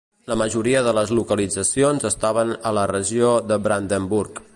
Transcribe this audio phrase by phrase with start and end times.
[0.29, 4.43] La majoria de les localitzacions estaven a la regió de Brandenburg.